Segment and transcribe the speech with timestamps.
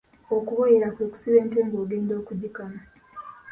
[0.35, 2.79] Okuboyera kwe kusiba ente ng’ogenda okugikama.